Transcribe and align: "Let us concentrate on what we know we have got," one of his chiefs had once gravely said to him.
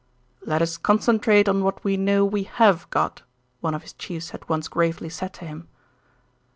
"Let 0.43 0.63
us 0.63 0.77
concentrate 0.77 1.47
on 1.47 1.63
what 1.63 1.83
we 1.83 1.95
know 1.95 2.25
we 2.25 2.41
have 2.41 2.89
got," 2.89 3.21
one 3.59 3.75
of 3.75 3.83
his 3.83 3.93
chiefs 3.93 4.31
had 4.31 4.49
once 4.49 4.67
gravely 4.67 5.09
said 5.09 5.31
to 5.35 5.45
him. 5.45 5.67